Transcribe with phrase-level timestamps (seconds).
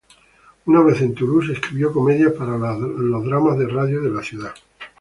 [0.65, 4.51] Una vez en Toulouse, escribió comedias para los dramas de radio de la ciudad.